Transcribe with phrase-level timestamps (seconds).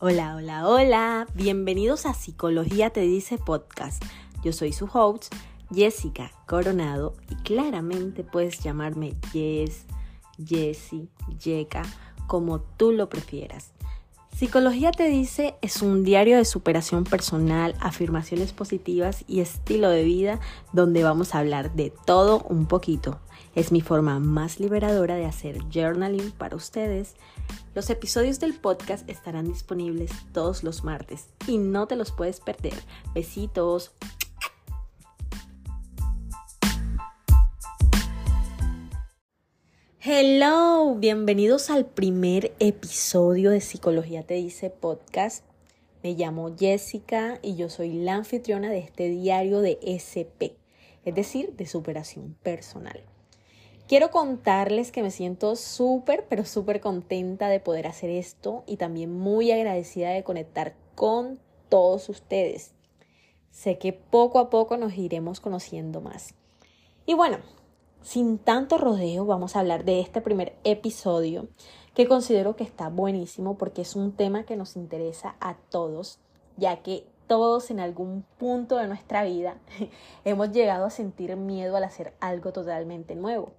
[0.00, 1.26] Hola, hola, hola.
[1.34, 4.00] Bienvenidos a Psicología Te Dice Podcast.
[4.44, 5.34] Yo soy su host,
[5.74, 9.86] Jessica Coronado, y claramente puedes llamarme Jess,
[10.38, 11.08] Jessie,
[11.42, 11.82] Yeka,
[12.28, 13.72] como tú lo prefieras.
[14.38, 20.38] Psicología Te Dice es un diario de superación personal, afirmaciones positivas y estilo de vida
[20.72, 23.18] donde vamos a hablar de todo un poquito.
[23.56, 27.16] Es mi forma más liberadora de hacer journaling para ustedes.
[27.74, 32.74] Los episodios del podcast estarán disponibles todos los martes y no te los puedes perder.
[33.16, 33.90] Besitos.
[40.00, 45.44] Hello, bienvenidos al primer episodio de Psicología Te Dice Podcast.
[46.04, 50.54] Me llamo Jessica y yo soy la anfitriona de este diario de SP,
[51.04, 53.02] es decir, de superación personal.
[53.88, 59.12] Quiero contarles que me siento súper, pero súper contenta de poder hacer esto y también
[59.12, 62.70] muy agradecida de conectar con todos ustedes.
[63.50, 66.36] Sé que poco a poco nos iremos conociendo más.
[67.04, 67.38] Y bueno,
[68.02, 71.48] sin tanto rodeo, vamos a hablar de este primer episodio
[71.94, 76.20] que considero que está buenísimo porque es un tema que nos interesa a todos,
[76.56, 79.58] ya que todos en algún punto de nuestra vida
[80.24, 83.52] hemos llegado a sentir miedo al hacer algo totalmente nuevo.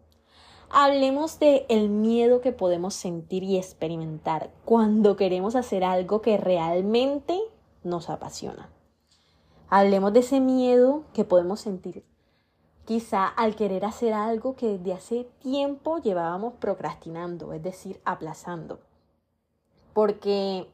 [0.72, 7.40] Hablemos de el miedo que podemos sentir y experimentar cuando queremos hacer algo que realmente
[7.84, 8.70] nos apasiona.
[9.68, 12.04] Hablemos de ese miedo que podemos sentir
[12.90, 18.80] quizá al querer hacer algo que desde hace tiempo llevábamos procrastinando, es decir, aplazando.
[19.94, 20.68] Porque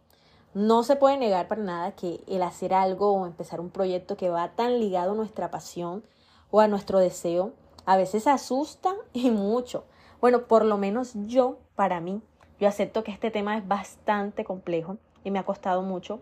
[0.54, 4.30] no se puede negar para nada que el hacer algo o empezar un proyecto que
[4.30, 6.06] va tan ligado a nuestra pasión
[6.52, 7.52] o a nuestro deseo
[7.86, 9.84] a veces asusta y mucho.
[10.22, 12.22] Bueno, por lo menos yo, para mí,
[12.62, 16.22] yo acepto que este tema es bastante complejo y me ha costado mucho.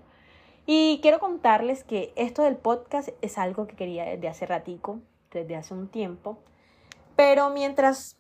[0.66, 4.98] Y quiero contarles que esto del podcast es algo que quería desde hace ratico,
[5.40, 6.38] desde hace un tiempo.
[7.16, 8.18] Pero mientras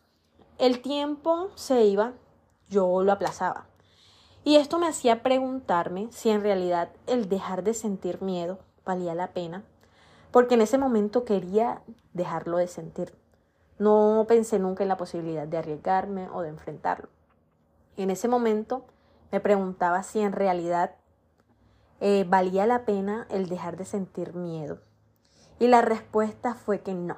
[0.57, 2.13] el tiempo se iba,
[2.69, 3.68] yo lo aplazaba.
[4.44, 9.31] Y esto me hacía preguntarme si en realidad el dejar de sentir miedo valía la
[9.31, 9.63] pena,
[10.31, 11.81] porque en ese momento quería
[12.13, 13.16] dejarlo de sentir.
[13.80, 17.09] No pensé nunca en la posibilidad de arriesgarme o de enfrentarlo.
[17.95, 18.85] En ese momento
[19.31, 20.95] me preguntaba si en realidad
[22.01, 24.80] eh, valía la pena el dejar de sentir miedo.
[25.59, 27.18] Y la respuesta fue que no.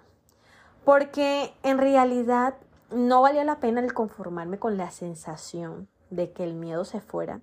[0.84, 2.56] Porque en realidad
[2.92, 7.42] no valía la pena el conformarme con la sensación de que el miedo se fuera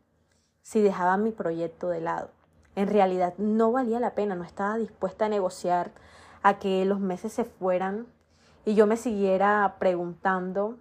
[0.62, 2.31] si dejaba mi proyecto de lado.
[2.75, 5.91] En realidad no valía la pena, no estaba dispuesta a negociar
[6.42, 8.06] a que los meses se fueran
[8.64, 10.78] y yo me siguiera preguntando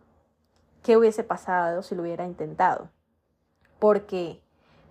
[0.83, 2.89] qué hubiese pasado si lo hubiera intentado.
[3.79, 4.41] Porque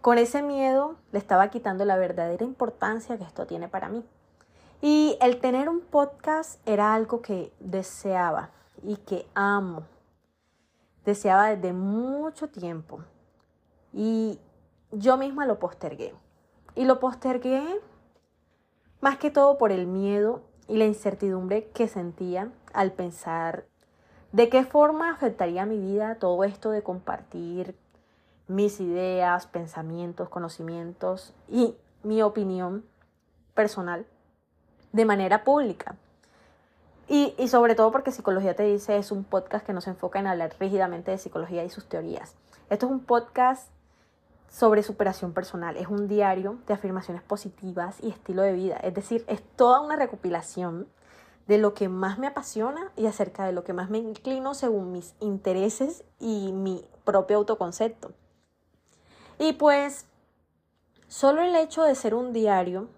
[0.01, 4.05] con ese miedo le estaba quitando la verdadera importancia que esto tiene para mí.
[4.83, 8.51] Y el tener un podcast era algo que deseaba
[8.83, 9.83] y que amo.
[11.05, 13.01] Deseaba desde mucho tiempo.
[13.93, 14.39] Y
[14.91, 16.15] yo misma lo postergué.
[16.75, 17.63] Y lo postergué
[19.01, 23.67] más que todo por el miedo y la incertidumbre que sentía al pensar
[24.33, 27.77] de qué forma afectaría mi vida todo esto de compartir
[28.47, 32.85] mis ideas, pensamientos, conocimientos y mi opinión
[33.55, 34.07] personal
[34.93, 35.97] de manera pública.
[37.09, 40.21] Y, y, sobre todo porque Psicología te dice es un podcast que no se enfoca
[40.21, 42.37] en hablar rígidamente de psicología y sus teorías.
[42.69, 43.69] Esto es un podcast
[44.51, 45.77] sobre superación personal.
[45.77, 48.77] Es un diario de afirmaciones positivas y estilo de vida.
[48.77, 50.89] Es decir, es toda una recopilación
[51.47, 54.93] de lo que más me apasiona y acerca de lo que más me inclino según
[54.93, 58.13] mis intereses y mi propio autoconcepto.
[59.39, 60.07] Y pues,
[61.09, 62.89] solo el hecho de ser un diario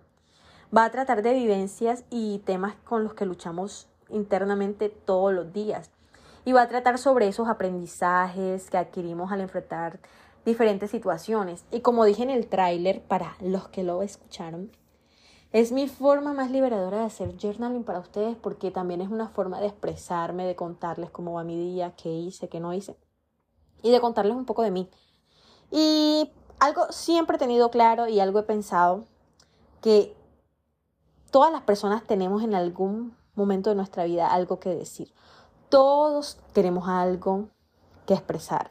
[0.77, 5.91] va a tratar de vivencias y temas con los que luchamos internamente todos los días.
[6.45, 10.01] Y va a tratar sobre esos aprendizajes que adquirimos al enfrentar
[10.45, 11.65] diferentes situaciones.
[11.71, 14.73] Y como dije en el tráiler, para los que lo escucharon,
[15.53, 19.61] es mi forma más liberadora de hacer journaling para ustedes porque también es una forma
[19.61, 22.97] de expresarme, de contarles cómo va mi día, qué hice, qué no hice
[23.83, 24.89] y de contarles un poco de mí.
[25.71, 29.05] Y algo siempre he tenido claro y algo he pensado
[29.81, 30.15] que
[31.33, 35.13] todas las personas tenemos en algún momento de nuestra vida algo que decir.
[35.71, 37.49] Todos tenemos algo
[38.07, 38.71] que expresar.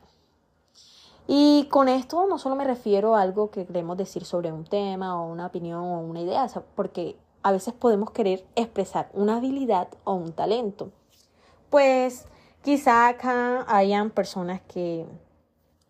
[1.28, 5.19] Y con esto no solo me refiero a algo que queremos decir sobre un tema
[5.19, 10.13] o una opinión o una idea, porque a veces podemos querer expresar una habilidad o
[10.13, 10.92] un talento.
[11.72, 12.28] Pues
[12.62, 15.08] quizá acá hayan personas que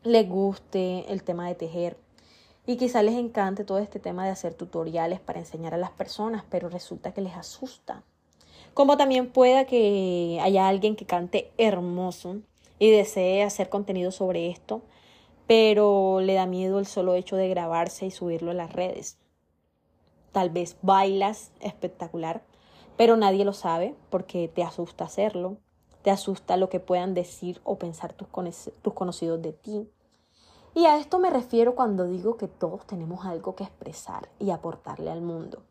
[0.03, 1.97] les guste el tema de tejer,
[2.65, 6.43] y quizá les encante todo este tema de hacer tutoriales para enseñar a las personas,
[6.49, 8.03] pero resulta que les asusta.
[8.73, 12.37] Como también pueda que haya alguien que cante hermoso
[12.79, 14.81] y desee hacer contenido sobre esto,
[15.47, 19.17] pero le da miedo el solo hecho de grabarse y subirlo a las redes.
[20.31, 22.43] Tal vez bailas espectacular,
[22.95, 25.57] pero nadie lo sabe porque te asusta hacerlo,
[26.03, 28.29] te asusta lo que puedan decir o pensar tus,
[28.81, 29.89] tus conocidos de ti
[30.73, 35.11] y a esto me refiero cuando digo que todos tenemos algo que expresar y aportarle
[35.11, 35.63] al mundo.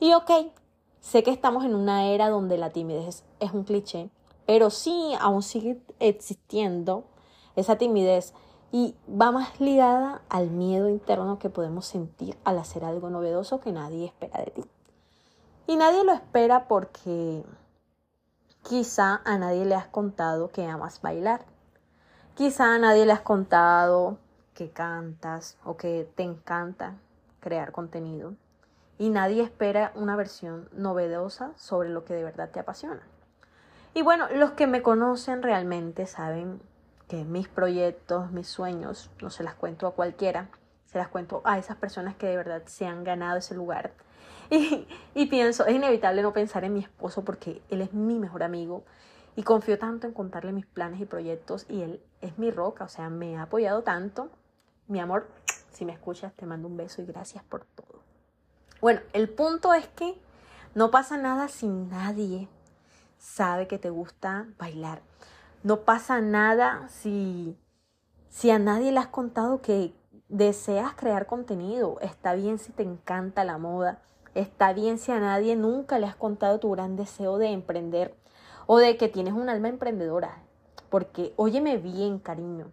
[0.00, 0.30] Y ok,
[1.00, 4.10] sé que estamos en una era donde la timidez es un cliché,
[4.46, 7.04] pero sí aún sigue existiendo
[7.56, 8.34] esa timidez
[8.72, 13.72] y va más ligada al miedo interno que podemos sentir al hacer algo novedoso que
[13.72, 14.64] nadie espera de ti.
[15.66, 17.44] Y nadie lo espera porque
[18.62, 21.46] quizá a nadie le has contado que amas bailar.
[22.34, 24.18] Quizá a nadie le has contado
[24.54, 26.94] que cantas o que te encanta
[27.40, 28.34] crear contenido
[28.98, 33.02] y nadie espera una versión novedosa sobre lo que de verdad te apasiona.
[33.92, 36.60] Y bueno, los que me conocen realmente saben
[37.08, 40.48] que mis proyectos, mis sueños, no se las cuento a cualquiera,
[40.86, 43.92] se las cuento a esas personas que de verdad se han ganado ese lugar.
[44.50, 48.42] Y, y pienso, es inevitable no pensar en mi esposo porque él es mi mejor
[48.42, 48.84] amigo
[49.36, 52.88] y confío tanto en contarle mis planes y proyectos y él es mi roca, o
[52.88, 54.30] sea, me ha apoyado tanto
[54.86, 55.28] mi amor,
[55.72, 58.00] si me escuchas, te mando un beso y gracias por todo.
[58.80, 60.18] Bueno, el punto es que
[60.74, 62.48] no pasa nada si nadie
[63.18, 65.00] sabe que te gusta bailar.
[65.62, 67.56] No pasa nada si,
[68.28, 69.94] si a nadie le has contado que
[70.28, 71.98] deseas crear contenido.
[72.00, 74.02] Está bien si te encanta la moda.
[74.34, 78.14] Está bien si a nadie nunca le has contado tu gran deseo de emprender
[78.66, 80.42] o de que tienes un alma emprendedora.
[80.90, 82.70] Porque óyeme bien, cariño.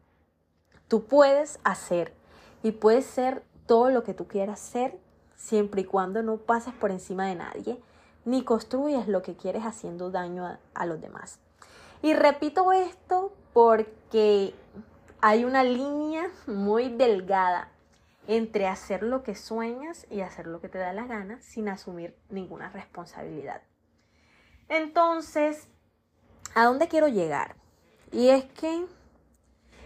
[0.92, 2.14] Tú puedes hacer
[2.64, 5.00] y puedes ser todo lo que tú quieras ser
[5.38, 7.82] siempre y cuando no pases por encima de nadie
[8.26, 11.40] ni construyas lo que quieres haciendo daño a, los demás.
[12.02, 14.54] Y repito esto porque
[15.22, 17.70] hay una línea muy delgada
[18.28, 22.18] entre hacer lo que sueñas y hacer lo que te da la gana sin asumir
[22.28, 23.62] ninguna responsabilidad.
[24.68, 25.70] Entonces,
[26.54, 27.56] ¿a dónde quiero llegar?
[28.12, 28.86] Y es que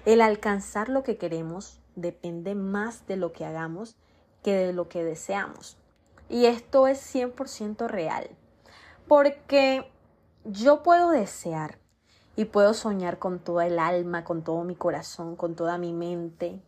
[0.05, 3.95] el alcanzar lo que queremos depende más de lo que hagamos
[4.43, 5.77] que de lo que deseamos.
[6.29, 8.29] Y esto es 100% real.
[9.07, 9.91] Porque
[10.43, 11.79] yo puedo desear
[12.35, 16.61] y puedo soñar con toda el alma, con todo mi corazón, con toda mi mente.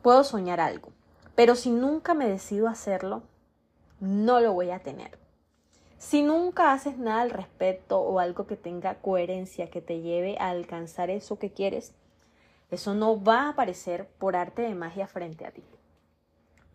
[0.00, 0.90] Puedo soñar algo.
[1.34, 3.22] Pero si nunca me decido hacerlo,
[4.00, 5.18] no lo voy a tener.
[5.98, 10.50] Si nunca haces nada al respecto o algo que tenga coherencia, que te lleve a
[10.50, 11.94] alcanzar eso que quieres,
[12.70, 15.64] eso no va a aparecer por arte de magia frente a ti.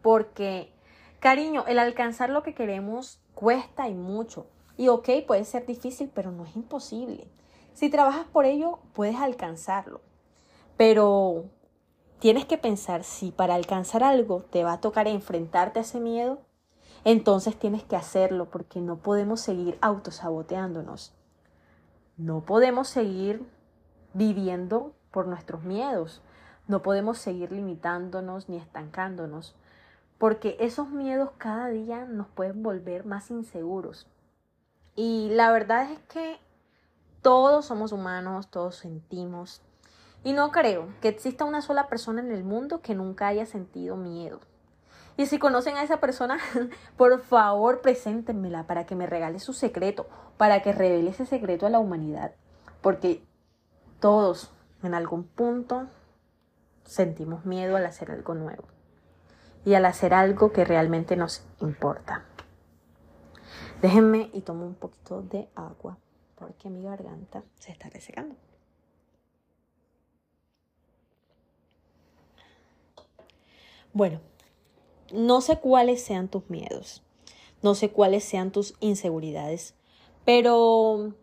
[0.02, 0.74] Porque,
[1.20, 4.48] cariño, el alcanzar lo que queremos cuesta y mucho.
[4.78, 7.28] Y ok, puede ser difícil, pero no es imposible.
[7.74, 10.02] Si trabajas por ello, puedes alcanzarlo.
[10.78, 11.46] Pero
[12.20, 16.40] tienes que pensar si para alcanzar algo te va a tocar enfrentarte a ese miedo,
[17.04, 21.14] entonces tienes que hacerlo porque no podemos seguir autosaboteándonos.
[22.18, 23.46] No podemos seguir
[24.14, 26.21] viviendo por nuestros miedos.
[26.68, 29.56] No podemos seguir limitándonos ni estancándonos,
[30.18, 34.07] porque esos miedos cada día nos pueden volver más inseguros.
[34.95, 36.39] Y la verdad es que
[37.21, 39.61] todos somos humanos, todos sentimos.
[40.23, 43.95] Y no creo que exista una sola persona en el mundo que nunca haya sentido
[43.95, 44.42] miedo.
[45.18, 46.37] Y si conocen a esa persona,
[46.97, 51.69] por favor, preséntenmela para que me regale su secreto, para que revele ese secreto a
[51.69, 52.33] la humanidad.
[52.81, 53.21] Porque
[53.99, 54.51] todos,
[54.83, 55.88] en algún punto
[56.83, 58.64] sentimos miedo al hacer algo nuevo
[59.66, 62.26] y al hacer algo que realmente nos importa.
[63.81, 65.98] Déjenme y tomo un poquito de agua
[66.36, 68.36] porque mi garganta se está resecando.
[73.92, 74.21] Bueno,
[75.12, 77.02] no sé cuáles sean tus miedos,
[77.62, 79.74] no sé cuáles sean tus inseguridades,
[80.26, 81.14] pero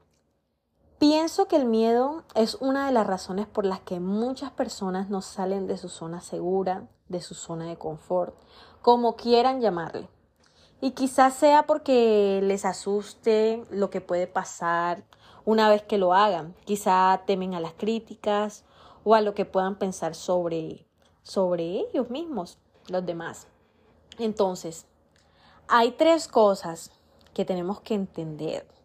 [0.98, 5.20] Pienso que el miedo es una de las razones por las que muchas personas no
[5.20, 8.34] salen de su zona segura, de su zona de confort,
[8.80, 10.08] como quieran llamarle.
[10.80, 15.04] Y quizás sea porque les asuste lo que puede pasar
[15.44, 16.54] una vez que lo hagan.
[16.64, 18.64] Quizá temen a las críticas
[19.04, 20.86] o a lo que puedan pensar sobre,
[21.22, 22.56] sobre ellos mismos,
[22.88, 23.48] los demás.
[24.18, 24.86] Entonces,
[25.68, 26.90] hay tres cosas
[27.34, 28.75] que tenemos que entender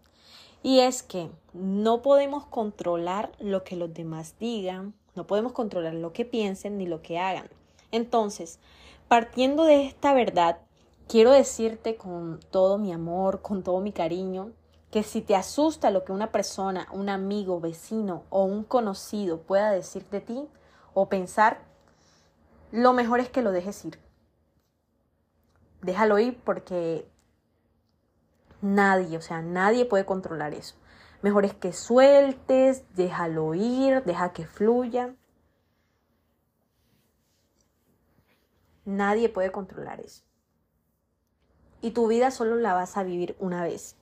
[0.64, 6.14] y es que no podemos controlar lo que los demás digan, no podemos controlar lo
[6.14, 7.50] que piensen ni lo que hagan.
[7.92, 8.60] Entonces,
[9.08, 10.60] partiendo de esta verdad,
[11.08, 14.52] quiero decirte con todo mi amor, con todo mi cariño,
[14.92, 19.72] que si te asusta lo que una persona, un amigo, vecino o un conocido pueda
[19.72, 20.48] decir de ti
[20.94, 21.62] o pensar,
[22.72, 24.00] lo mejor es que lo dejes ir.
[25.82, 27.11] Déjalo ir porque
[28.62, 30.76] nadie, o sea, nadie puede controlar eso.
[31.22, 35.14] Mejor es que sueltes, déjalo ir, deja que fluya.
[38.86, 40.24] Nadie puede controlar eso.
[41.82, 43.96] Y tu vida solo la vas a vivir una vez.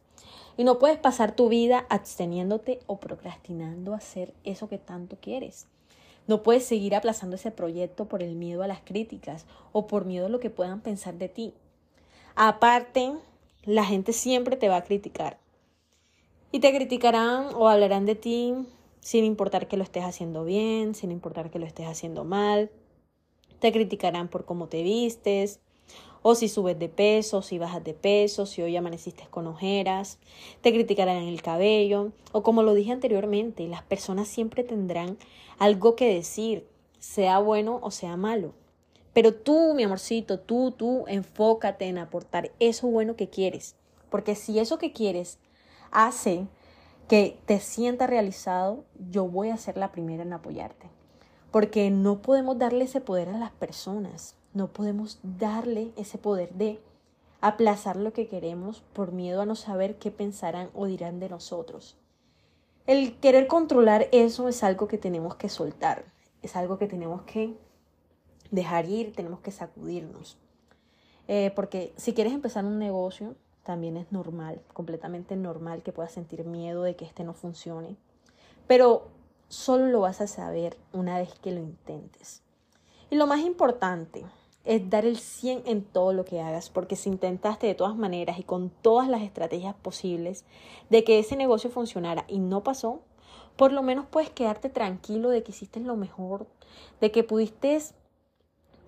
[0.58, 5.68] Y no puedes pasar tu vida absteniéndote o procrastinando hacer eso que tanto quieres.
[6.28, 10.28] No puedes seguir aplazando ese proyecto por el miedo a las críticas o por miedo
[10.28, 11.54] a lo que puedan pensar de ti.
[12.36, 13.14] Aparte,
[13.64, 15.40] la gente siempre te va a criticar.
[16.52, 18.54] Y te criticarán o hablarán de ti
[19.02, 22.70] sin importar que lo estés haciendo bien, sin importar que lo estés haciendo mal.
[23.60, 25.60] Te criticarán por cómo te vistes,
[26.22, 30.20] o si subes de peso, si bajas de peso, si hoy amaneciste con ojeras,
[30.62, 35.18] te criticarán el cabello, o como lo dije anteriormente, las personas siempre tendrán
[35.58, 36.68] algo que decir,
[37.00, 38.54] sea bueno o sea malo.
[39.20, 43.76] Pero tú, mi amorcito, tú, tú, enfócate en aportar eso bueno que quieres.
[44.10, 45.40] Porque si eso que quieres
[45.92, 46.48] hace
[47.10, 50.88] que te sientas realizado, yo voy a ser la primera en apoyarte.
[51.52, 54.38] Porque no podemos darle ese poder a las personas.
[54.54, 56.80] No podemos darle ese poder de
[57.42, 61.98] aplazar lo que queremos por miedo a no saber qué pensarán o dirán de nosotros.
[62.88, 66.06] El querer controlar eso es algo que tenemos que soltar,
[66.42, 67.58] es algo que tenemos que
[68.52, 70.38] dejar ir, tenemos que sacudirnos.
[71.28, 76.44] Eh, porque si quieres empezar un negocio, también es normal, completamente normal que puedas sentir
[76.44, 77.96] miedo de que este no funcione.
[78.68, 79.08] Pero
[79.48, 82.42] solo lo vas a saber una vez que lo intentes.
[83.12, 84.26] Y lo más importante
[84.66, 88.40] es dar el 100 en todo lo que hagas, porque si intentaste de todas maneras
[88.40, 90.46] y con todas las estrategias posibles
[90.90, 93.02] de que ese negocio funcionara y no pasó,
[93.56, 96.48] por lo menos puedes quedarte tranquilo de que hiciste lo mejor,
[97.02, 97.80] de que pudiste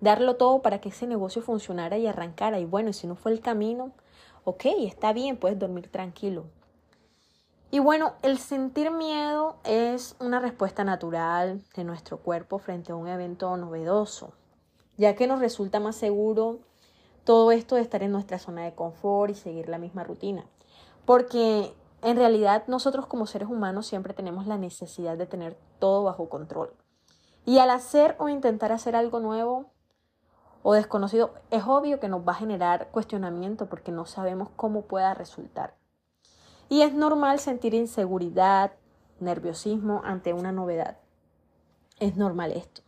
[0.02, 2.60] darlo todo para que ese negocio funcionara y arrancara.
[2.60, 3.94] Y bueno, si no fue el camino,
[4.44, 6.46] ok, está bien, puedes dormir tranquilo.
[7.70, 13.08] Y bueno, el sentir miedo es una respuesta natural de nuestro cuerpo frente a un
[13.08, 14.34] evento novedoso,
[14.98, 16.60] ya que nos resulta más seguro
[17.24, 20.46] todo esto de estar en nuestra zona de confort y seguir la misma rutina.
[21.06, 26.28] Porque en realidad nosotros como seres humanos siempre tenemos la necesidad de tener todo bajo
[26.28, 26.74] control.
[27.46, 29.72] Y al hacer o intentar hacer algo nuevo,
[30.64, 35.14] o desconocido, es obvio que nos va a generar cuestionamiento porque no sabemos cómo pueda
[35.14, 35.76] resultar.
[36.70, 38.72] Y es normal sentir inseguridad,
[39.20, 40.98] nerviosismo ante una novedad.
[42.00, 42.82] Es normal esto.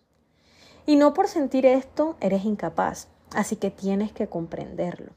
[0.86, 5.12] Y no por sentir esto eres incapaz, así que tienes que comprenderlo.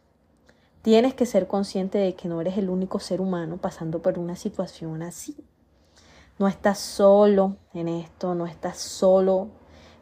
[0.82, 4.36] Tienes que ser consciente de que no eres el único ser humano pasando por una
[4.36, 5.36] situación así.
[6.38, 9.48] No estás solo en esto, no estás solo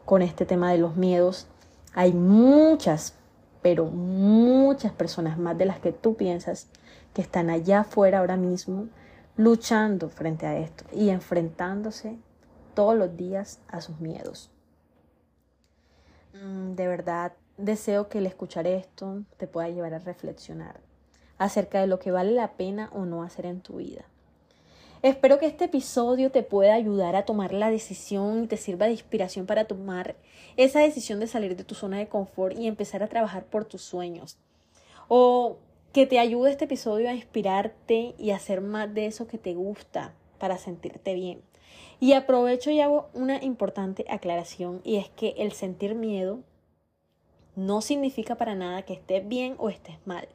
[0.05, 1.47] con este tema de los miedos.
[1.95, 3.15] Hay muchas,
[3.63, 6.69] pero muchas personas más de las que tú piensas
[7.15, 8.89] que están allá afuera ahora mismo
[9.37, 12.19] luchando frente a esto y enfrentándose
[12.75, 14.51] todos los días a sus miedos.
[16.35, 20.81] Mm, de verdad, deseo que el escuchar esto te pueda llevar a reflexionar
[21.39, 24.05] acerca de lo que vale la pena o no hacer en tu vida.
[25.05, 28.93] Espero que este episodio te pueda ayudar a tomar la decisión y te sirva de
[28.93, 30.17] inspiración para tomar
[30.57, 33.83] esa decisión de salir de tu zona de confort y empezar a trabajar por tus
[33.83, 34.39] sueños.
[35.09, 35.59] O
[35.93, 40.15] que te ayude este episodio a inspirarte y hacer más de eso que te gusta
[40.39, 41.43] para sentirte bien.
[42.01, 46.39] Y aprovecho y hago una importante aclaración y es que el sentir miedo
[47.57, 50.29] no significa para nada que estés bien o estés mal.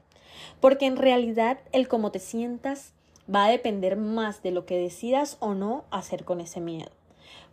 [0.60, 2.94] Porque en realidad el cómo te sientas
[3.34, 6.92] va a depender más de lo que decidas o no hacer con ese miedo.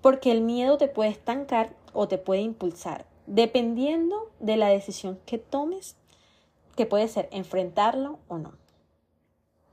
[0.01, 5.39] Porque el miedo te puede estancar o te puede impulsar, dependiendo de la decisión que
[5.39, 5.97] tomes,
[6.77, 8.53] que puede ser enfrentarlo o no.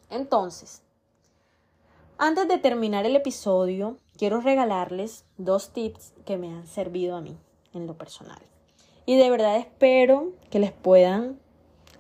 [0.10, 0.82] Entonces,
[2.18, 7.36] antes de terminar el episodio, quiero regalarles dos tips que me han servido a mí
[7.74, 8.40] en lo personal.
[9.06, 11.40] Y de verdad espero que les puedan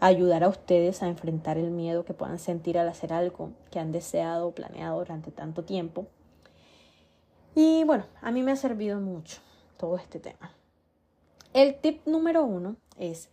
[0.05, 3.93] ayudar a ustedes a enfrentar el miedo que puedan sentir al hacer algo que han
[3.93, 6.07] deseado o planeado durante tanto tiempo.
[7.55, 9.39] Y bueno, a mí me ha servido mucho
[9.77, 10.51] todo este tema.
[11.53, 13.29] El tip número uno es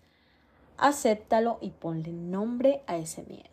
[0.76, 3.44] acéptalo y ponle nombre a ese miedo.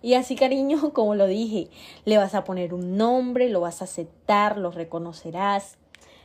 [0.00, 1.68] Y así, cariño, como lo dije,
[2.06, 5.76] le vas a poner un nombre, lo vas a aceptar, lo reconocerás,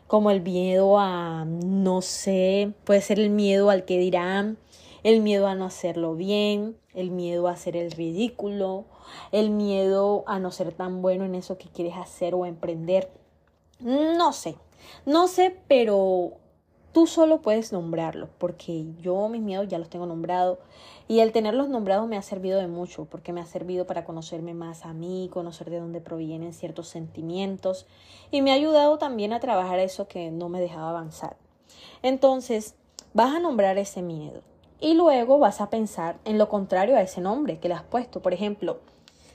[0.07, 4.57] como el miedo a, no sé, puede ser el miedo al que dirán,
[5.03, 8.85] el miedo a no hacerlo bien, el miedo a hacer el ridículo,
[9.31, 13.11] el miedo a no ser tan bueno en eso que quieres hacer o emprender.
[13.79, 14.55] No sé,
[15.05, 16.33] no sé, pero
[16.91, 20.57] tú solo puedes nombrarlos, porque yo mis miedos ya los tengo nombrados
[21.07, 24.53] y el tenerlos nombrados me ha servido de mucho, porque me ha servido para conocerme
[24.53, 27.87] más a mí, conocer de dónde provienen ciertos sentimientos
[28.31, 31.37] y me ha ayudado también a trabajar eso que no me dejaba avanzar.
[32.01, 32.75] Entonces,
[33.13, 34.41] vas a nombrar ese miedo
[34.79, 38.21] y luego vas a pensar en lo contrario a ese nombre que le has puesto.
[38.21, 38.79] Por ejemplo,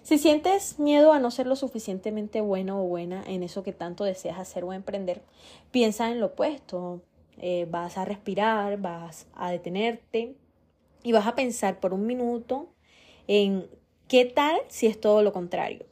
[0.02, 4.04] si sientes miedo a no ser lo suficientemente bueno o buena en eso que tanto
[4.04, 5.22] deseas hacer o emprender,
[5.70, 7.00] piensa en lo opuesto.
[7.38, 10.36] Eh, vas a respirar, vas a detenerte
[11.02, 12.68] y vas a pensar por un minuto
[13.26, 13.66] en
[14.08, 15.84] qué tal si es todo lo contrario.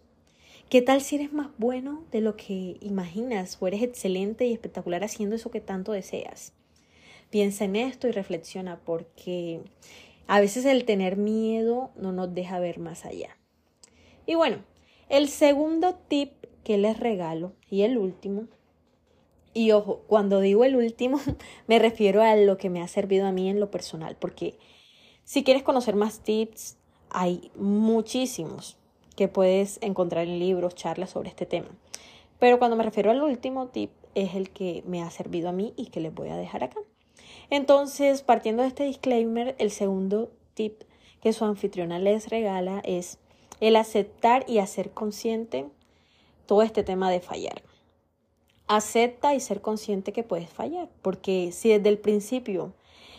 [0.68, 5.04] ¿Qué tal si eres más bueno de lo que imaginas o eres excelente y espectacular
[5.04, 6.54] haciendo eso que tanto deseas?
[7.32, 9.62] Piensa en esto y reflexiona porque
[10.26, 13.38] a veces el tener miedo no nos deja ver más allá.
[14.26, 14.58] Y bueno,
[15.08, 16.30] el segundo tip
[16.62, 18.48] que les regalo y el último,
[19.54, 21.22] y ojo, cuando digo el último
[21.66, 24.58] me refiero a lo que me ha servido a mí en lo personal, porque
[25.24, 26.76] si quieres conocer más tips,
[27.08, 28.76] hay muchísimos
[29.16, 31.70] que puedes encontrar en libros, charlas sobre este tema.
[32.38, 35.72] Pero cuando me refiero al último tip, es el que me ha servido a mí
[35.78, 36.78] y que les voy a dejar acá.
[37.52, 40.84] Entonces, partiendo de este disclaimer, el segundo tip
[41.20, 43.18] que su anfitriona les regala es
[43.60, 45.66] el aceptar y hacer consciente
[46.46, 47.60] todo este tema de fallar.
[48.68, 52.72] Acepta y ser consciente que puedes fallar, porque si desde el principio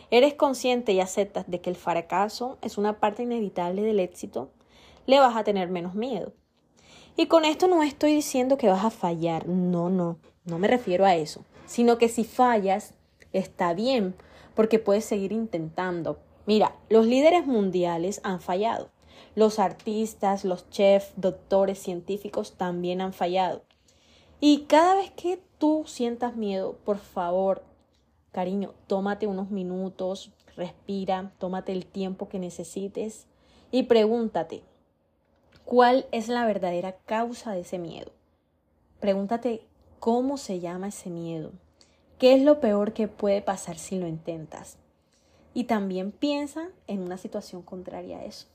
[0.09, 4.49] eres consciente y aceptas de que el fracaso es una parte inevitable del éxito,
[5.05, 6.33] le vas a tener menos miedo.
[7.15, 11.05] Y con esto no estoy diciendo que vas a fallar, no, no, no me refiero
[11.05, 12.95] a eso, sino que si fallas,
[13.33, 14.15] está bien,
[14.55, 16.19] porque puedes seguir intentando.
[16.46, 18.89] Mira, los líderes mundiales han fallado.
[19.35, 23.63] Los artistas, los chefs, doctores, científicos también han fallado.
[24.39, 27.63] Y cada vez que tú sientas miedo, por favor,
[28.31, 33.27] cariño, tómate unos minutos, respira, tómate el tiempo que necesites
[33.72, 34.63] y pregúntate,
[35.65, 38.11] ¿cuál es la verdadera causa de ese miedo?
[39.00, 39.65] Pregúntate
[40.00, 41.53] cómo se llama ese miedo,
[42.24, 44.77] qué es lo peor que puede pasar si lo intentas.
[45.53, 48.48] Y también piensa en una situación contraria a eso.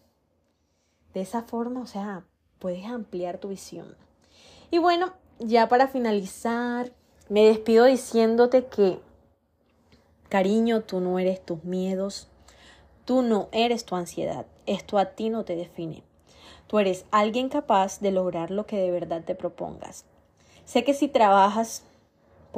[1.13, 2.25] De esa forma, o sea,
[2.61, 3.95] puedes ampliar tu visión.
[4.71, 6.95] Y bueno, ya para finalizar,
[7.29, 9.01] me despido diciéndote que,
[10.31, 12.27] cariño, tú no eres tus miedos,
[13.05, 16.05] tú no eres tu ansiedad, esto a ti no te define.
[16.69, 20.07] Tú eres alguien capaz de lograr lo que de verdad te propongas.
[20.65, 21.85] Sé que si trabajas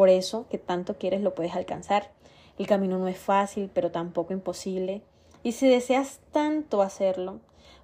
[0.01, 2.11] por eso que tanto quieres lo puedes alcanzar.
[2.57, 5.03] El camino no es fácil, pero tampoco imposible.
[5.43, 7.41] Y si deseas tanto hacerlo,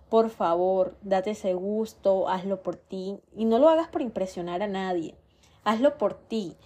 [0.09, 4.66] por favor, date ese gusto, hazlo por ti y no lo hagas por impresionar a
[4.66, 5.14] nadie.
[5.62, 6.57] Hazlo por ti.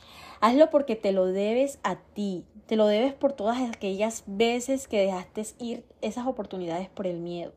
[0.41, 2.45] Hazlo porque te lo debes a ti.
[2.67, 7.55] Te lo debes por todas aquellas veces que dejaste ir esas oportunidades por el miedo.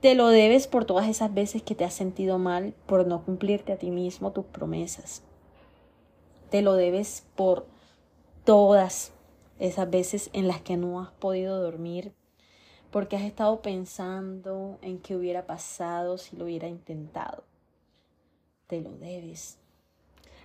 [0.00, 3.72] Te lo debes por todas esas veces que te has sentido mal por no cumplirte
[3.72, 5.24] a ti mismo tus promesas.
[6.50, 7.66] Te lo debes por
[8.44, 9.12] todas
[9.58, 12.12] esas veces en las que no has podido dormir
[12.90, 17.44] porque has estado pensando en qué hubiera pasado si lo hubiera intentado.
[18.66, 19.58] Te lo debes.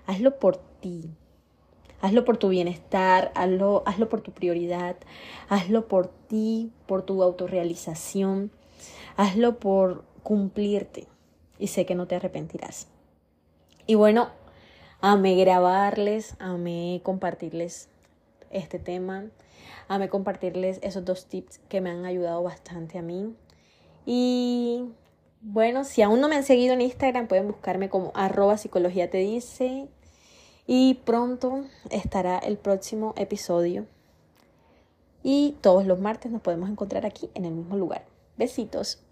[0.06, 1.10] Hazlo por ti.
[2.02, 4.98] Hazlo por tu bienestar, hazlo, hazlo por tu prioridad,
[5.50, 8.52] hazlo por ti, por tu autorrealización,
[9.16, 11.08] hazlo por cumplirte
[11.58, 12.90] y sé que no te arrepentirás.
[13.88, 14.30] Y bueno,
[15.12, 17.90] amé grabarles, amé compartirles
[18.50, 19.26] este tema.
[19.88, 23.36] Amé compartirles esos dos tips que me han ayudado bastante a mí.
[24.08, 24.86] Y
[25.42, 29.20] bueno, si aún no me han seguido en Instagram, pueden buscarme como arroba psicología te
[29.20, 29.88] dice.
[30.66, 33.86] Y pronto estará el próximo episodio.
[35.22, 38.06] Y todos los martes nos podemos encontrar aquí en el mismo lugar.
[38.38, 39.05] Besitos.